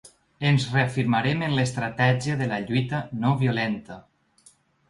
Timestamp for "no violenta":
3.25-4.03